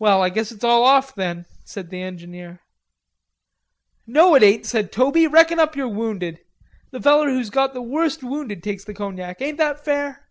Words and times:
"Well, 0.00 0.20
I 0.20 0.30
guess 0.30 0.50
it's 0.50 0.64
all 0.64 0.82
off, 0.82 1.14
then," 1.14 1.46
said 1.62 1.90
the 1.90 2.02
engineer. 2.02 2.58
"No, 4.04 4.34
it 4.34 4.42
ain't," 4.42 4.66
said 4.66 4.90
Toby, 4.90 5.28
"reckon 5.28 5.60
up 5.60 5.76
yer 5.76 5.86
wounded. 5.86 6.40
The 6.90 7.00
feller 7.00 7.28
who's 7.30 7.48
got 7.48 7.72
the 7.72 7.80
worst 7.80 8.24
wounded 8.24 8.62
gets 8.62 8.82
the 8.84 8.94
cognac. 8.94 9.40
Ain't 9.40 9.58
that 9.58 9.84
fair?" 9.84 10.26